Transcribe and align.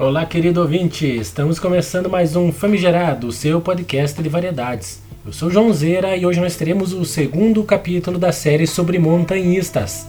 Olá, 0.00 0.24
querido 0.24 0.62
ouvinte! 0.62 1.06
Estamos 1.06 1.58
começando 1.58 2.08
mais 2.08 2.34
um 2.34 2.50
Famigerado, 2.50 3.30
seu 3.30 3.60
podcast 3.60 4.22
de 4.22 4.30
variedades. 4.30 5.02
Eu 5.26 5.30
sou 5.30 5.50
João 5.50 5.70
Zeira 5.74 6.16
e 6.16 6.24
hoje 6.24 6.40
nós 6.40 6.56
teremos 6.56 6.94
o 6.94 7.04
segundo 7.04 7.62
capítulo 7.64 8.18
da 8.18 8.32
série 8.32 8.66
sobre 8.66 8.98
montanhistas. 8.98 10.06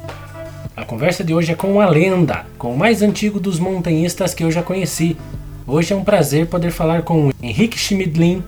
A 0.78 0.86
conversa 0.86 1.26
de 1.26 1.34
hoje 1.34 1.52
é 1.52 1.56
com 1.56 1.82
a 1.82 1.90
lenda, 1.90 2.46
com 2.58 2.74
o 2.74 2.78
mais 2.78 3.02
antigo 3.02 3.38
dos 3.38 3.60
montanhistas 3.60 4.34
que 4.34 4.46
eu 4.46 4.50
já 4.50 4.64
conheci. 4.64 5.18
Hoje 5.68 5.92
é 5.92 5.96
um 5.96 6.06
prazer 6.06 6.48
poder 6.48 6.72
falar 6.72 7.02
com 7.02 7.30
Henrique 7.44 7.78
Schmidlin, 7.78 8.42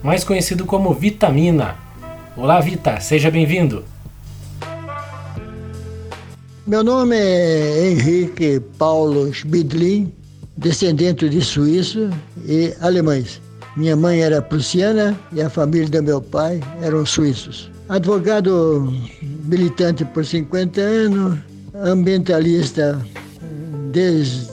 mais 0.00 0.22
conhecido 0.22 0.64
como 0.64 0.94
Vitamina. 0.94 1.74
Olá, 2.36 2.60
Vita, 2.60 3.00
seja 3.00 3.32
bem-vindo. 3.32 3.84
Meu 6.64 6.84
nome 6.84 7.16
é 7.16 7.90
Henrique 7.90 8.62
Paulo 8.78 9.34
Schmidlin, 9.34 10.12
descendente 10.56 11.28
de 11.28 11.40
suíço 11.40 12.10
e 12.46 12.74
alemães. 12.80 13.40
Minha 13.76 13.96
mãe 13.96 14.20
era 14.20 14.40
prussiana 14.40 15.18
e 15.32 15.42
a 15.42 15.50
família 15.50 15.88
do 15.88 16.02
meu 16.02 16.20
pai 16.20 16.60
eram 16.80 17.04
suíços. 17.04 17.70
Advogado 17.88 18.92
militante 19.44 20.04
por 20.04 20.24
50 20.24 20.80
anos, 20.80 21.38
ambientalista 21.74 23.04
desde 23.90 24.48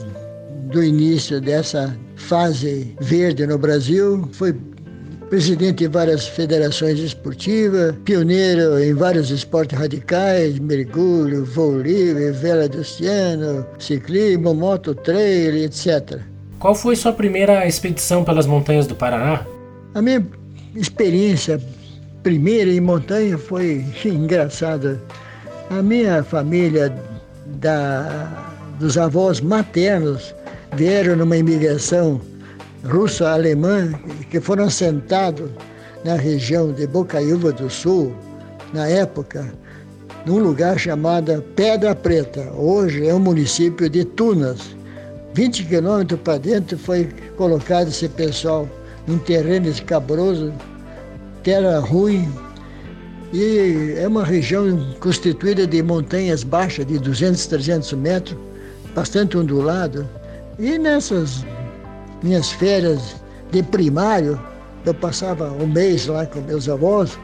o 0.74 0.82
início 0.82 1.40
dessa 1.40 1.96
fase 2.16 2.94
verde 3.00 3.46
no 3.46 3.58
Brasil, 3.58 4.28
foi 4.32 4.54
presidente 5.32 5.78
de 5.78 5.88
várias 5.88 6.28
federações 6.28 6.98
esportivas, 6.98 7.94
pioneiro 8.04 8.78
em 8.78 8.92
vários 8.92 9.30
esportes 9.30 9.78
radicais, 9.78 10.58
mergulho, 10.58 11.42
voo 11.42 11.80
livre, 11.80 12.30
vela 12.32 12.68
do 12.68 12.80
oceano, 12.80 13.66
ciclismo, 13.78 14.52
moto, 14.52 14.94
trail, 14.94 15.56
etc. 15.56 16.20
Qual 16.58 16.74
foi 16.74 16.96
sua 16.96 17.14
primeira 17.14 17.66
expedição 17.66 18.22
pelas 18.22 18.44
montanhas 18.44 18.86
do 18.86 18.94
Paraná? 18.94 19.46
A 19.94 20.02
minha 20.02 20.22
experiência 20.76 21.58
primeira 22.22 22.70
em 22.70 22.80
montanha 22.80 23.38
foi 23.38 23.86
engraçada. 24.04 25.00
A 25.70 25.80
minha 25.80 26.22
família 26.22 26.94
da, 27.46 28.52
dos 28.78 28.98
avós 28.98 29.40
maternos 29.40 30.34
vieram 30.76 31.16
numa 31.16 31.38
imigração 31.38 32.20
russo-alemã 32.84 33.92
que 34.30 34.40
foram 34.40 34.64
assentados 34.64 35.50
na 36.04 36.14
região 36.14 36.72
de 36.72 36.86
Bocaiúva 36.86 37.52
do 37.52 37.70
Sul, 37.70 38.14
na 38.72 38.88
época, 38.88 39.52
num 40.26 40.38
lugar 40.38 40.78
chamado 40.78 41.42
Pedra 41.54 41.94
Preta. 41.94 42.50
Hoje 42.54 43.06
é 43.06 43.14
o 43.14 43.20
município 43.20 43.88
de 43.88 44.04
Tunas. 44.04 44.76
20 45.34 45.64
quilômetros 45.64 46.20
para 46.20 46.38
dentro 46.38 46.76
foi 46.76 47.08
colocado 47.36 47.88
esse 47.88 48.08
pessoal 48.08 48.68
num 49.06 49.18
terreno 49.18 49.68
escabroso, 49.68 50.52
terra 51.42 51.78
ruim, 51.78 52.28
e 53.32 53.94
é 53.96 54.06
uma 54.06 54.24
região 54.24 54.94
constituída 55.00 55.66
de 55.66 55.82
montanhas 55.82 56.44
baixas 56.44 56.86
de 56.86 56.98
200, 56.98 57.46
300 57.46 57.92
metros, 57.94 58.36
bastante 58.94 59.38
ondulado. 59.38 60.06
E 60.58 60.76
nessas 60.78 61.44
minhas 62.22 62.50
férias 62.50 63.16
de 63.50 63.62
primário, 63.62 64.40
eu 64.84 64.94
passava 64.94 65.52
um 65.52 65.66
mês 65.66 66.06
lá 66.06 66.26
com 66.26 66.40
meus 66.40 66.68
avós, 66.68 67.18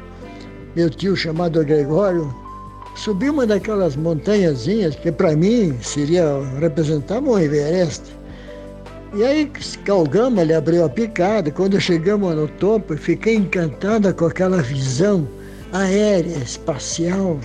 meu 0.76 0.90
tio 0.90 1.16
chamado 1.16 1.64
Gregório, 1.64 2.32
subi 2.94 3.30
uma 3.30 3.46
daquelas 3.46 3.96
montanhazinhas 3.96 4.94
que 4.96 5.10
para 5.10 5.34
mim 5.34 5.76
seria 5.80 6.24
representar 6.60 7.20
um 7.20 7.38
Everest. 7.38 8.02
E 9.14 9.24
aí 9.24 9.50
calgamos, 9.84 10.40
ele 10.40 10.52
abriu 10.52 10.84
a 10.84 10.88
picada. 10.88 11.50
Quando 11.50 11.80
chegamos 11.80 12.34
no 12.34 12.46
topo, 12.46 12.96
fiquei 12.96 13.36
encantada 13.36 14.12
com 14.12 14.26
aquela 14.26 14.60
visão 14.60 15.26
aérea, 15.72 16.36
espacial. 16.36 17.38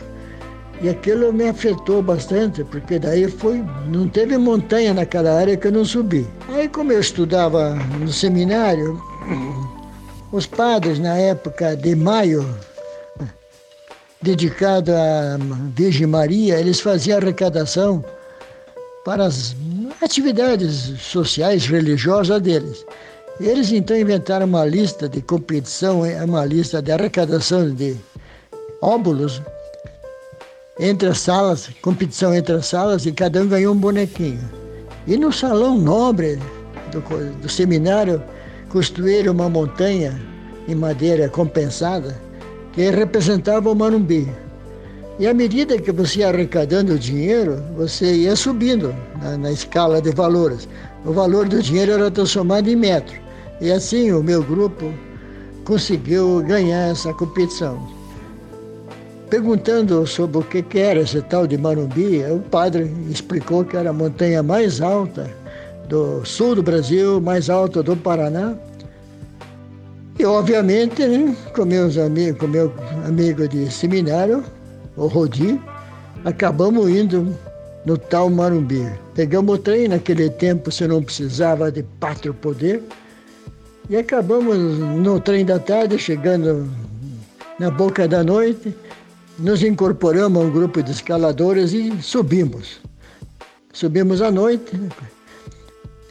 E 0.84 0.90
aquilo 0.90 1.32
me 1.32 1.48
afetou 1.48 2.02
bastante, 2.02 2.62
porque 2.66 3.00
daí 3.00 3.30
foi, 3.30 3.64
não 3.88 4.10
teve 4.10 4.38
montanha 4.38 4.94
naquela 4.94 5.32
área 5.32 5.56
que 5.56 5.68
eu 5.68 5.72
não 5.72 5.86
subi. 5.86 6.28
Aí 6.50 6.68
como 6.68 6.92
eu 6.92 7.00
estudava 7.00 7.74
no 8.02 8.12
seminário, 8.12 9.02
os 10.30 10.46
padres 10.46 11.00
na 11.00 11.16
época 11.16 11.78
de 11.78 11.96
maio, 11.96 12.46
dedicado 14.22 14.92
à 14.92 15.38
Virgem 15.74 16.06
Maria, 16.06 16.60
eles 16.60 16.82
faziam 16.82 17.18
arrecadação 17.18 18.04
para 19.06 19.24
as 19.24 19.56
atividades 20.02 20.74
sociais, 21.00 21.66
religiosas 21.66 22.42
deles. 22.42 22.86
Eles 23.40 23.72
então 23.72 23.98
inventaram 23.98 24.46
uma 24.46 24.66
lista 24.66 25.08
de 25.08 25.22
competição, 25.22 26.02
uma 26.26 26.44
lista 26.44 26.82
de 26.82 26.92
arrecadação 26.92 27.74
de 27.74 27.96
óbulos 28.82 29.42
entre 30.80 31.10
as 31.10 31.20
salas, 31.20 31.70
competição 31.82 32.34
entre 32.34 32.56
as 32.56 32.66
salas, 32.66 33.06
e 33.06 33.12
cada 33.12 33.42
um 33.42 33.48
ganhou 33.48 33.74
um 33.74 33.78
bonequinho. 33.78 34.40
E 35.06 35.18
no 35.18 35.32
salão 35.32 35.78
nobre 35.78 36.40
do, 36.92 37.02
do 37.42 37.50
seminário, 37.50 38.22
construíram 38.70 39.34
uma 39.34 39.50
montanha 39.50 40.20
em 40.68 40.74
madeira 40.74 41.30
compensada 41.30 42.20
que 42.72 42.90
representava 42.90 43.72
o 43.72 43.76
Manumbi. 43.76 44.28
E 45.20 45.28
à 45.28 45.34
medida 45.34 45.80
que 45.80 45.92
você 45.92 46.20
ia 46.20 46.30
arrecadando 46.30 46.94
o 46.94 47.00
dinheiro, 47.00 47.64
você 47.78 48.12
ia 48.12 48.36
subindo 48.36 48.96
na, 49.22 49.38
na 49.38 49.52
escala 49.52 50.02
de 50.02 50.10
valores. 50.12 50.68
O 51.06 51.14
valor 51.14 51.48
do 51.48 51.62
dinheiro 51.62 51.92
era 51.92 52.10
transformado 52.10 52.68
em 52.68 52.76
metro. 52.76 53.16
E 53.62 53.72
assim 53.72 54.12
o 54.12 54.24
meu 54.24 54.42
grupo 54.42 54.92
conseguiu 55.66 56.42
ganhar 56.42 56.90
essa 56.90 57.14
competição. 57.14 58.03
Perguntando 59.30 60.06
sobre 60.06 60.38
o 60.38 60.44
que 60.44 60.78
era 60.78 61.00
esse 61.00 61.22
tal 61.24 61.48
de 61.48 61.58
Marumbi, 61.58 62.24
o 62.26 62.40
padre 62.40 62.92
explicou 63.10 63.66
que 63.66 63.76
era 63.76 63.90
a 63.90 63.94
montanha 63.94 64.44
mais 64.44 64.80
alta 64.80 65.30
do 65.90 66.24
sul 66.24 66.56
do 66.56 66.64
Brasil, 66.64 67.20
mais 67.20 67.50
alta 67.50 67.82
do 67.82 67.96
Paraná. 67.96 68.56
E, 70.20 70.26
obviamente, 70.26 71.06
né, 71.08 71.36
com 71.56 71.66
meus 71.66 71.98
amigos, 71.98 72.40
com 72.40 72.48
meu 72.48 72.72
amigo 73.08 73.48
de 73.48 73.72
seminário, 73.72 74.44
o 74.96 75.08
Rodi, 75.08 75.60
acabamos 76.24 76.88
indo 76.90 77.36
no 77.86 77.98
tal 77.98 78.30
Marumbi. 78.30 78.88
Pegamos 79.16 79.56
o 79.56 79.58
trem, 79.58 79.88
naquele 79.88 80.30
tempo 80.30 80.72
você 80.72 80.88
não 80.88 81.02
precisava 81.02 81.72
de 81.72 81.82
pátrio 82.00 82.34
poder, 82.34 82.84
e 83.90 83.98
acabamos 83.98 84.58
no 84.78 85.20
trem 85.20 85.44
da 85.44 85.60
tarde, 85.60 85.98
chegando 85.98 86.70
na 87.60 87.70
boca 87.70 88.08
da 88.08 88.24
noite, 88.24 88.74
nos 89.40 89.64
incorporamos 89.64 90.42
a 90.42 90.46
um 90.46 90.52
grupo 90.52 90.82
de 90.82 90.92
escaladores 90.92 91.74
e 91.74 91.92
subimos. 92.02 92.82
Subimos 93.72 94.22
à 94.22 94.32
noite, 94.32 94.80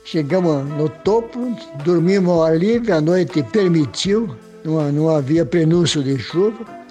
chegamos 0.05 0.69
no 0.77 0.89
topo, 0.89 1.57
dormimos 1.85 2.33
ao 2.33 2.45
ar 2.45 2.59
livre, 2.59 2.91
a 2.93 3.01
noite 3.01 3.43
permitiu, 3.45 4.35
não, 4.65 4.91
não 4.91 5.09
havia 5.09 5.47
prenúncio 5.47 6.03
de 6.03 6.19
chuva. 6.19 6.83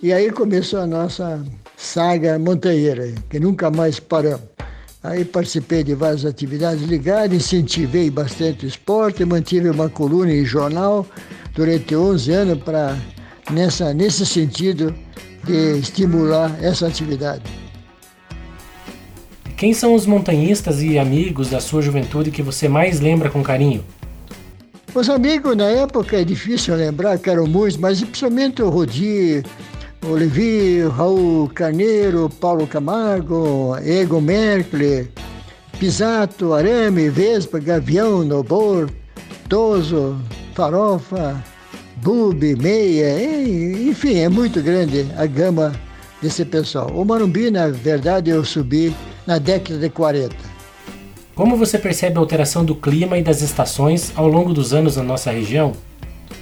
E 0.00 0.12
aí 0.12 0.30
começou 0.30 0.80
a 0.80 0.86
nossa 0.86 1.44
saga 1.76 2.38
montanheira, 2.38 3.12
que 3.28 3.40
nunca 3.40 3.70
mais 3.70 3.98
paramos. 3.98 4.46
Aí 5.02 5.24
participei 5.24 5.82
de 5.82 5.94
várias 5.94 6.24
atividades 6.24 6.82
ligadas, 6.82 7.36
incentivei 7.36 8.10
bastante 8.10 8.66
o 8.66 8.68
esporte, 8.68 9.24
mantive 9.24 9.70
uma 9.70 9.88
coluna 9.88 10.32
em 10.32 10.44
jornal 10.44 11.06
durante 11.54 11.96
11 11.96 12.32
anos 12.32 12.62
para 12.62 12.96
nesse 13.50 14.26
sentido 14.26 14.94
de 15.48 15.78
estimular 15.78 16.54
essa 16.62 16.86
atividade. 16.86 17.42
Quem 19.56 19.72
são 19.72 19.94
os 19.94 20.06
montanhistas 20.06 20.82
e 20.82 20.98
amigos 20.98 21.50
da 21.50 21.58
sua 21.58 21.82
juventude 21.82 22.30
que 22.30 22.42
você 22.42 22.68
mais 22.68 23.00
lembra 23.00 23.30
com 23.30 23.42
carinho? 23.42 23.84
Os 24.94 25.08
amigos 25.08 25.56
na 25.56 25.64
época 25.64 26.20
é 26.20 26.24
difícil 26.24 26.76
lembrar, 26.76 27.18
que 27.18 27.30
eram 27.30 27.46
muitos, 27.46 27.76
mas 27.76 28.00
principalmente 28.00 28.62
o 28.62 28.68
Rodi, 28.68 29.42
o 30.04 30.12
Levi, 30.12 30.82
Raul 30.82 31.48
Carneiro, 31.54 32.30
Paulo 32.40 32.66
Camargo, 32.66 33.76
Ego 33.84 34.20
Merkel, 34.20 35.08
Pisato, 35.78 36.54
Arame, 36.54 37.08
Vespa, 37.08 37.58
Gavião, 37.58 38.22
Nobor, 38.24 38.90
Toso, 39.48 40.16
Farofa, 40.54 41.42
Bub, 42.02 42.40
Meia, 42.56 43.20
enfim, 43.90 44.18
é 44.18 44.28
muito 44.28 44.62
grande 44.62 45.06
a 45.16 45.26
gama 45.26 45.72
desse 46.22 46.44
pessoal. 46.44 46.90
O 46.94 47.04
Marumbi, 47.04 47.50
na 47.50 47.68
verdade, 47.68 48.30
eu 48.30 48.44
subi 48.44 48.94
na 49.26 49.38
década 49.38 49.78
de 49.78 49.90
40. 49.90 50.34
Como 51.34 51.56
você 51.56 51.78
percebe 51.78 52.16
a 52.16 52.20
alteração 52.20 52.64
do 52.64 52.74
clima 52.74 53.18
e 53.18 53.22
das 53.22 53.42
estações 53.42 54.12
ao 54.16 54.28
longo 54.28 54.52
dos 54.52 54.72
anos 54.72 54.96
na 54.96 55.02
nossa 55.02 55.30
região? 55.30 55.72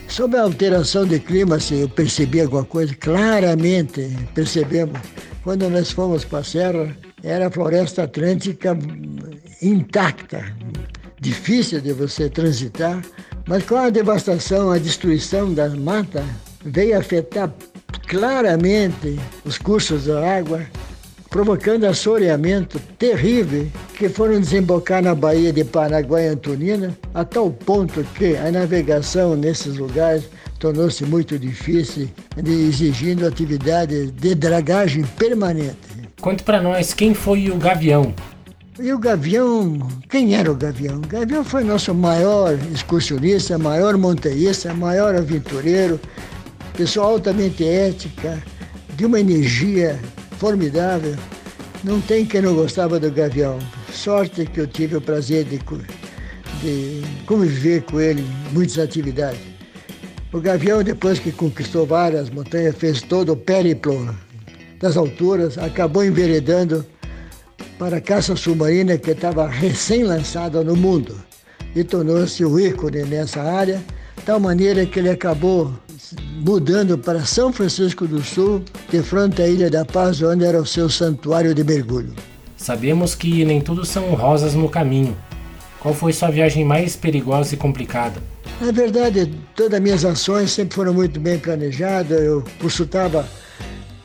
Sobre 0.08 0.38
a 0.38 0.42
alteração 0.42 1.06
de 1.06 1.18
clima, 1.18 1.58
se 1.58 1.74
eu 1.80 1.88
percebi 1.88 2.40
alguma 2.40 2.64
coisa, 2.64 2.94
claramente 2.94 4.08
percebemos. 4.34 4.98
Quando 5.42 5.68
nós 5.68 5.90
fomos 5.90 6.24
para 6.24 6.38
a 6.40 6.44
Serra, 6.44 6.96
era 7.22 7.48
a 7.48 7.50
floresta 7.50 8.04
atlântica 8.04 8.76
intacta, 9.62 10.44
difícil 11.20 11.80
de 11.80 11.92
você 11.92 12.28
transitar, 12.28 13.02
mas 13.46 13.64
com 13.64 13.76
a 13.76 13.90
devastação, 13.90 14.70
a 14.70 14.78
destruição 14.78 15.54
das 15.54 15.74
matas, 15.74 16.24
veio 16.64 16.98
afetar 16.98 17.52
claramente 18.08 19.18
os 19.44 19.56
cursos 19.56 20.06
da 20.06 20.36
água, 20.36 20.62
provocando 21.30 21.84
assoreamento 21.84 22.80
terrível 22.98 23.66
que 23.94 24.08
foram 24.08 24.40
desembocar 24.40 25.02
na 25.02 25.14
Baía 25.14 25.52
de 25.52 25.64
Paraguai 25.64 26.28
Antonina, 26.28 26.96
a 27.14 27.24
tal 27.24 27.50
ponto 27.50 28.04
que 28.14 28.36
a 28.36 28.50
navegação 28.50 29.36
nesses 29.36 29.76
lugares 29.76 30.24
tornou-se 30.58 31.04
muito 31.04 31.38
difícil, 31.38 32.08
exigindo 32.36 33.26
atividade 33.26 34.10
de 34.10 34.34
dragagem 34.34 35.04
permanente. 35.16 35.76
Conte 36.20 36.42
para 36.42 36.60
nós 36.60 36.94
quem 36.94 37.14
foi 37.14 37.50
o 37.50 37.56
Gavião. 37.56 38.14
E 38.78 38.92
o 38.92 38.98
Gavião, 38.98 39.78
quem 40.10 40.34
era 40.34 40.52
o 40.52 40.54
Gavião? 40.54 40.98
O 40.98 41.06
Gavião 41.06 41.42
foi 41.42 41.64
nosso 41.64 41.94
maior 41.94 42.58
excursionista, 42.74 43.56
maior 43.56 43.96
montanhista, 43.96 44.74
maior 44.74 45.14
aventureiro, 45.14 45.98
pessoa 46.76 47.06
altamente 47.06 47.64
ética, 47.64 48.42
de 48.94 49.06
uma 49.06 49.18
energia 49.18 49.98
formidável. 50.38 51.16
Não 51.82 52.02
tem 52.02 52.26
quem 52.26 52.42
não 52.42 52.54
gostava 52.54 53.00
do 53.00 53.10
Gavião. 53.10 53.58
Sorte 53.90 54.44
que 54.44 54.60
eu 54.60 54.66
tive 54.66 54.96
o 54.96 55.00
prazer 55.00 55.44
de, 55.44 55.58
de 56.60 57.02
conviver 57.24 57.82
com 57.84 57.98
ele 57.98 58.20
em 58.20 58.52
muitas 58.52 58.78
atividades. 58.78 59.40
O 60.34 60.38
Gavião, 60.38 60.82
depois 60.82 61.18
que 61.18 61.32
conquistou 61.32 61.86
várias 61.86 62.28
montanhas, 62.28 62.76
fez 62.76 63.00
todo 63.00 63.32
o 63.32 63.36
périplo 63.38 64.14
das 64.78 64.98
alturas, 64.98 65.56
acabou 65.56 66.04
enveredando 66.04 66.84
para 67.78 67.98
a 67.98 68.00
caça 68.00 68.34
submarina 68.34 68.96
que 68.96 69.10
estava 69.10 69.46
recém-lançada 69.46 70.64
no 70.64 70.74
mundo 70.76 71.16
e 71.74 71.84
tornou-se 71.84 72.44
o 72.44 72.58
ícone 72.58 73.02
nessa 73.02 73.42
área, 73.42 73.82
tal 74.24 74.40
maneira 74.40 74.86
que 74.86 74.98
ele 74.98 75.10
acabou 75.10 75.72
mudando 76.36 76.96
para 76.96 77.24
São 77.24 77.52
Francisco 77.52 78.06
do 78.06 78.22
Sul, 78.22 78.62
de 78.90 79.02
frente 79.02 79.42
à 79.42 79.48
Ilha 79.48 79.70
da 79.70 79.84
Paz, 79.84 80.22
onde 80.22 80.44
era 80.44 80.60
o 80.60 80.66
seu 80.66 80.88
santuário 80.88 81.54
de 81.54 81.62
mergulho. 81.62 82.14
Sabemos 82.56 83.14
que 83.14 83.44
nem 83.44 83.60
tudo 83.60 83.84
são 83.84 84.14
rosas 84.14 84.54
no 84.54 84.68
caminho. 84.68 85.16
Qual 85.80 85.92
foi 85.92 86.12
sua 86.12 86.30
viagem 86.30 86.64
mais 86.64 86.96
perigosa 86.96 87.54
e 87.54 87.58
complicada? 87.58 88.20
Na 88.60 88.72
verdade, 88.72 89.30
todas 89.54 89.74
as 89.74 89.80
minhas 89.80 90.04
ações 90.04 90.50
sempre 90.50 90.74
foram 90.74 90.94
muito 90.94 91.20
bem 91.20 91.38
planejadas. 91.38 92.22
Eu 92.22 92.42
consultava, 92.58 93.28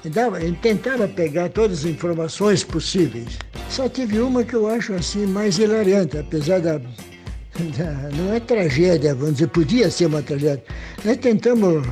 eu 0.04 0.56
tentava 0.62 1.08
pegar 1.08 1.50
todas 1.50 1.80
as 1.80 1.86
informações 1.86 2.64
possíveis. 2.64 3.38
Só 3.72 3.88
tive 3.88 4.20
uma 4.20 4.44
que 4.44 4.54
eu 4.54 4.68
acho 4.68 4.94
assim 4.94 5.26
mais 5.26 5.58
hilariante, 5.58 6.18
apesar 6.18 6.60
da, 6.60 6.78
da 6.78 8.10
não 8.18 8.34
é 8.34 8.40
tragédia, 8.42 9.16
vamos 9.16 9.36
dizer, 9.36 9.48
podia 9.48 9.90
ser 9.90 10.08
uma 10.08 10.22
tragédia. 10.22 10.62
Nós 11.06 11.16
tentamos 11.16 11.88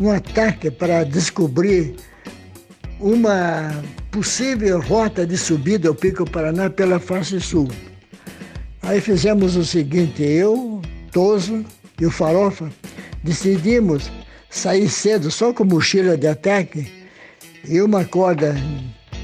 um 0.00 0.10
ataque 0.10 0.70
para 0.70 1.04
descobrir 1.04 1.96
uma 2.98 3.70
possível 4.10 4.80
rota 4.80 5.26
de 5.26 5.36
subida 5.36 5.90
ao 5.90 5.94
Pico 5.94 6.28
Paraná 6.28 6.70
pela 6.70 6.98
face 6.98 7.38
sul. 7.42 7.68
Aí 8.80 8.98
fizemos 8.98 9.54
o 9.54 9.66
seguinte, 9.66 10.22
eu, 10.22 10.80
Toso 11.12 11.62
e 12.00 12.06
o 12.06 12.10
Farofa 12.10 12.70
decidimos 13.22 14.10
sair 14.48 14.88
cedo 14.88 15.30
só 15.30 15.52
com 15.52 15.64
mochila 15.64 16.16
de 16.16 16.26
ataque 16.26 16.90
e 17.68 17.82
uma 17.82 18.02
corda 18.06 18.56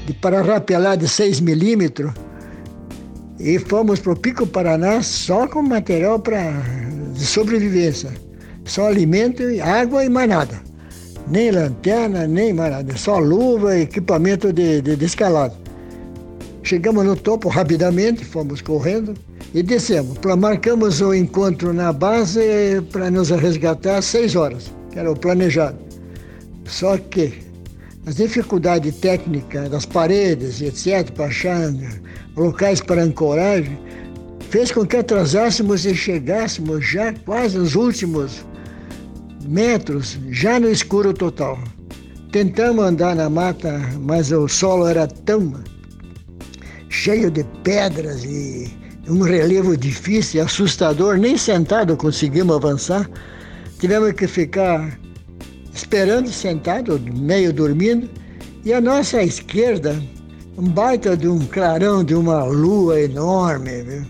de 0.05 0.13
para 0.13 0.41
rapelar 0.41 0.97
de 0.97 1.07
6 1.07 1.39
milímetros 1.39 2.13
e 3.39 3.59
fomos 3.59 3.99
para 3.99 4.13
o 4.13 4.19
Pico 4.19 4.47
Paraná 4.47 5.01
só 5.01 5.47
com 5.47 5.61
material 5.61 6.19
para 6.19 6.51
de 7.13 7.25
sobrevivência. 7.25 8.11
Só 8.65 8.87
alimento, 8.87 9.43
água 9.61 10.03
e 10.03 10.09
mais 10.09 10.29
nada. 10.29 10.61
Nem 11.27 11.51
lanterna, 11.51 12.27
nem 12.27 12.53
mais 12.53 12.71
nada. 12.71 12.97
Só 12.97 13.19
luva 13.19 13.77
equipamento 13.77 14.51
de, 14.51 14.81
de, 14.81 14.95
de 14.95 15.05
escalada. 15.05 15.53
Chegamos 16.63 17.05
no 17.05 17.15
topo 17.15 17.47
rapidamente, 17.47 18.25
fomos 18.25 18.61
correndo 18.61 19.13
e 19.53 19.61
descemos. 19.61 20.17
Marcamos 20.37 20.99
o 20.99 21.13
encontro 21.13 21.73
na 21.73 21.93
base 21.93 22.41
para 22.91 23.11
nos 23.11 23.29
resgatar 23.29 23.97
às 23.97 24.05
seis 24.05 24.35
horas, 24.35 24.71
que 24.91 24.97
era 24.97 25.11
o 25.11 25.15
planejado. 25.15 25.77
Só 26.65 26.97
que 26.97 27.44
as 28.05 28.15
dificuldades 28.15 28.95
técnicas 28.97 29.69
das 29.69 29.85
paredes, 29.85 30.61
etc., 30.61 31.09
para 31.11 31.25
achar 31.25 31.73
locais 32.35 32.81
para 32.81 33.03
ancoragem, 33.03 33.77
fez 34.49 34.71
com 34.71 34.85
que 34.85 34.97
atrasássemos 34.97 35.85
e 35.85 35.95
chegássemos 35.95 36.85
já 36.85 37.13
quase 37.25 37.57
nos 37.57 37.75
últimos 37.75 38.45
metros, 39.47 40.19
já 40.29 40.59
no 40.59 40.69
escuro 40.69 41.13
total. 41.13 41.57
Tentamos 42.31 42.85
andar 42.85 43.15
na 43.15 43.29
mata, 43.29 43.79
mas 44.01 44.31
o 44.31 44.47
solo 44.47 44.87
era 44.87 45.07
tão 45.07 45.53
cheio 46.89 47.31
de 47.31 47.43
pedras 47.63 48.23
e 48.23 48.71
um 49.07 49.21
relevo 49.21 49.75
difícil, 49.77 50.43
assustador, 50.43 51.17
nem 51.17 51.37
sentado 51.37 51.95
conseguimos 51.97 52.55
avançar. 52.55 53.09
Tivemos 53.79 54.13
que 54.13 54.27
ficar 54.27 54.99
esperando 55.75 56.31
sentado, 56.31 56.99
meio 57.13 57.51
dormindo, 57.51 58.09
e 58.63 58.73
à 58.73 58.79
nossa 58.79 59.21
esquerda, 59.21 60.01
um 60.57 60.63
baita 60.63 61.17
de 61.17 61.27
um 61.27 61.45
clarão 61.45 62.03
de 62.03 62.15
uma 62.15 62.45
lua 62.45 63.01
enorme. 63.01 63.83
Viu? 63.83 64.05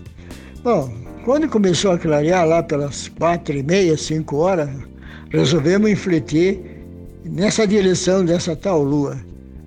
Bom, 0.64 0.94
quando 1.26 1.50
começou 1.50 1.92
a 1.92 1.98
clarear 1.98 2.48
lá 2.48 2.62
pelas 2.62 3.08
quatro 3.08 3.58
e 3.58 3.64
meia, 3.64 3.98
cinco 3.98 4.38
horas, 4.38 4.70
resolvemos 5.32 5.90
infletir 5.90 6.60
nessa 7.26 7.66
direção 7.66 8.24
dessa 8.24 8.56
tal 8.56 8.84
lua. 8.84 9.18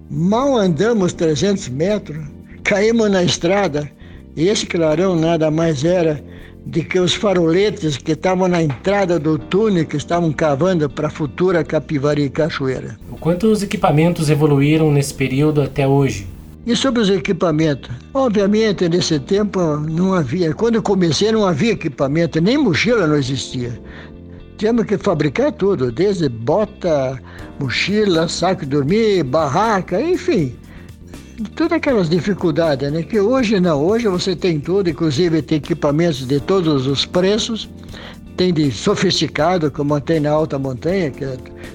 Mal 0.08 0.56
andamos 0.56 1.12
300 1.12 1.68
metros, 1.68 2.24
caímos 2.62 3.10
na 3.10 3.24
estrada 3.24 3.90
e 4.36 4.48
esse 4.48 4.66
clarão 4.66 5.16
nada 5.16 5.50
mais 5.50 5.84
era 5.84 6.22
de 6.68 6.82
que 6.82 7.00
os 7.00 7.14
faroletes 7.14 7.96
que 7.96 8.12
estavam 8.12 8.46
na 8.46 8.62
entrada 8.62 9.18
do 9.18 9.38
túnel 9.38 9.86
que 9.86 9.96
estavam 9.96 10.30
cavando 10.30 10.88
para 10.88 11.06
a 11.06 11.10
futura 11.10 11.64
Capivari 11.64 12.24
e 12.24 12.30
Cachoeira. 12.30 12.98
Quantos 13.20 13.62
equipamentos 13.62 14.28
evoluíram 14.28 14.92
nesse 14.92 15.14
período 15.14 15.62
até 15.62 15.88
hoje? 15.88 16.26
E 16.66 16.76
sobre 16.76 17.00
os 17.00 17.08
equipamentos? 17.08 17.90
Obviamente, 18.12 18.86
nesse 18.86 19.18
tempo 19.18 19.58
não 19.78 20.12
havia. 20.12 20.52
Quando 20.52 20.74
eu 20.74 20.82
comecei, 20.82 21.32
não 21.32 21.46
havia 21.46 21.72
equipamento, 21.72 22.38
nem 22.38 22.58
mochila 22.58 23.06
não 23.06 23.16
existia. 23.16 23.80
Tínhamos 24.58 24.84
que 24.84 24.98
fabricar 24.98 25.52
tudo, 25.52 25.90
desde 25.90 26.28
bota, 26.28 27.18
mochila, 27.58 28.28
saco 28.28 28.66
de 28.66 28.72
dormir, 28.72 29.22
barraca, 29.22 29.98
enfim 29.98 30.54
todas 31.54 31.72
aquelas 31.72 32.08
dificuldades, 32.08 32.90
né? 32.92 33.02
Que 33.02 33.20
hoje 33.20 33.60
não, 33.60 33.84
hoje 33.84 34.08
você 34.08 34.34
tem 34.34 34.58
tudo, 34.58 34.90
inclusive 34.90 35.40
tem 35.42 35.58
equipamentos 35.58 36.26
de 36.26 36.40
todos 36.40 36.86
os 36.86 37.04
preços, 37.04 37.68
tem 38.36 38.52
de 38.52 38.70
sofisticado, 38.70 39.70
como 39.70 40.00
tem 40.00 40.20
na 40.20 40.30
alta 40.30 40.58
montanha, 40.58 41.10
que 41.10 41.24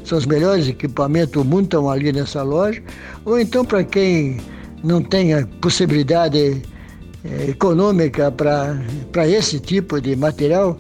são 0.04 0.18
os 0.18 0.26
melhores 0.26 0.68
equipamentos 0.68 1.34
do 1.34 1.46
mundo 1.46 1.64
estão 1.64 1.90
ali 1.90 2.12
nessa 2.12 2.44
loja, 2.44 2.82
ou 3.26 3.40
então 3.40 3.64
para 3.64 3.84
quem 3.84 4.40
não 4.84 5.02
tem 5.02 5.34
a 5.34 5.48
possibilidade 5.62 6.62
eh, 7.24 7.50
econômica 7.50 8.32
para 8.32 9.28
esse 9.28 9.60
tipo 9.60 10.02
de 10.02 10.16
material, 10.16 10.78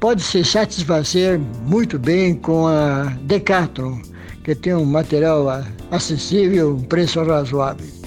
pode 0.00 0.22
se 0.22 0.44
satisfazer 0.44 1.40
muito 1.66 1.98
bem 1.98 2.34
com 2.34 2.66
a 2.66 3.04
Decathlon, 3.22 3.98
que 4.44 4.54
tem 4.54 4.74
um 4.74 4.84
material 4.84 5.64
acessível, 5.90 6.74
um 6.74 6.82
preço 6.82 7.22
razoável. 7.22 7.98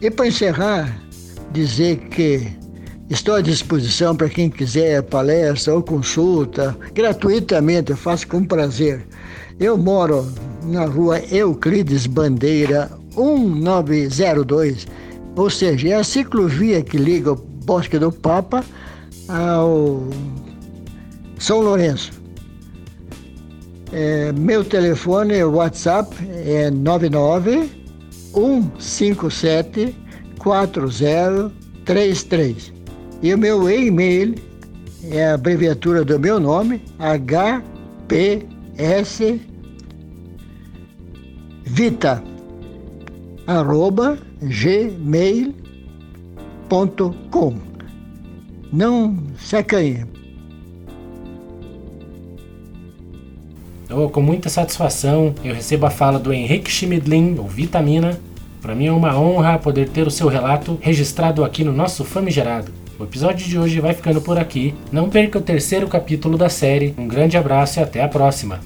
E 0.00 0.10
para 0.10 0.26
encerrar, 0.26 0.94
dizer 1.52 1.96
que 2.10 2.46
estou 3.08 3.36
à 3.36 3.40
disposição 3.40 4.14
para 4.14 4.28
quem 4.28 4.50
quiser 4.50 5.02
palestra 5.02 5.74
ou 5.74 5.82
consulta, 5.82 6.76
gratuitamente, 6.92 7.92
eu 7.92 7.96
faço 7.96 8.28
com 8.28 8.44
prazer. 8.44 9.06
Eu 9.58 9.78
moro 9.78 10.30
na 10.64 10.84
rua 10.84 11.18
Euclides 11.30 12.06
Bandeira 12.06 12.90
1902, 13.16 14.86
ou 15.34 15.48
seja, 15.48 15.88
é 15.88 15.94
a 15.94 16.04
ciclovia 16.04 16.82
que 16.82 16.98
liga 16.98 17.32
o 17.32 17.36
Bosque 17.36 17.98
do 17.98 18.12
Papa 18.12 18.62
ao 19.28 20.02
São 21.38 21.60
Lourenço. 21.60 22.12
É, 23.92 24.30
meu 24.32 24.62
telefone, 24.62 25.42
WhatsApp 25.42 26.14
é 26.44 26.70
99 26.70 27.85
157 28.36 29.96
4033. 30.38 32.72
E 33.22 33.32
o 33.32 33.38
meu 33.38 33.70
e-mail 33.70 34.34
é 35.10 35.28
a 35.28 35.34
abreviatura 35.34 36.04
do 36.04 36.20
meu 36.20 36.38
nome, 36.38 36.82
HPS 36.98 38.42
Vita, 41.64 42.22
arroba 43.46 44.18
gmail.com. 44.40 45.54
não 48.72 49.16
se 49.36 49.56
acanhe. 49.56 50.04
Oh, 53.90 54.08
com 54.08 54.20
muita 54.20 54.48
satisfação, 54.48 55.32
eu 55.44 55.54
recebo 55.54 55.86
a 55.86 55.90
fala 55.90 56.18
do 56.18 56.32
Henrique 56.32 56.70
Schmidlin, 56.70 57.38
o 57.38 57.44
Vitamina. 57.44 58.18
Para 58.60 58.74
mim 58.74 58.86
é 58.86 58.92
uma 58.92 59.16
honra 59.16 59.58
poder 59.58 59.88
ter 59.88 60.06
o 60.06 60.10
seu 60.10 60.26
relato 60.26 60.76
registrado 60.80 61.44
aqui 61.44 61.62
no 61.62 61.72
nosso 61.72 62.04
Famigerado. 62.04 62.72
O 62.98 63.04
episódio 63.04 63.46
de 63.46 63.58
hoje 63.58 63.78
vai 63.78 63.94
ficando 63.94 64.20
por 64.20 64.38
aqui. 64.38 64.74
Não 64.90 65.08
perca 65.08 65.38
o 65.38 65.42
terceiro 65.42 65.86
capítulo 65.86 66.36
da 66.36 66.48
série. 66.48 66.94
Um 66.98 67.06
grande 67.06 67.36
abraço 67.36 67.78
e 67.78 67.82
até 67.82 68.02
a 68.02 68.08
próxima. 68.08 68.60